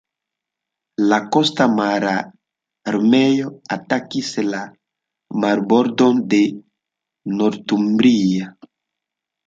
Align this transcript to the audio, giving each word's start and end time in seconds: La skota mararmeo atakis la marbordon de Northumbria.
La 1.11 1.19
skota 1.25 1.67
mararmeo 1.73 3.53
atakis 3.77 4.33
la 4.49 4.65
marbordon 5.45 6.27
de 6.35 6.45
Northumbria. 7.39 8.55